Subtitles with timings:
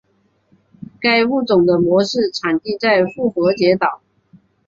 [0.99, 4.01] 该物种的模式产地在复活节岛。